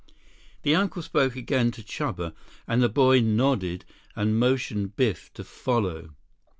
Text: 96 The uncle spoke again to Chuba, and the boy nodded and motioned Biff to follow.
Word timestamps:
96 0.07 0.21
The 0.63 0.75
uncle 0.75 1.01
spoke 1.03 1.35
again 1.35 1.69
to 1.69 1.83
Chuba, 1.83 2.33
and 2.67 2.81
the 2.81 2.89
boy 2.89 3.19
nodded 3.19 3.85
and 4.15 4.35
motioned 4.39 4.95
Biff 4.95 5.31
to 5.35 5.43
follow. 5.43 6.15